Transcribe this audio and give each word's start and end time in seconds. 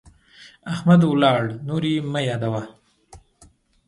احمد 0.73 1.01
ولاړ، 1.07 1.41
نور 1.67 1.83
يې 1.91 1.95
مه 2.11 2.21
يادوه. 2.29 2.63